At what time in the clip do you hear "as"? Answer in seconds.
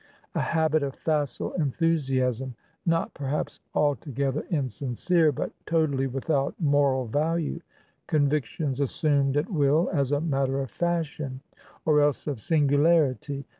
9.93-10.11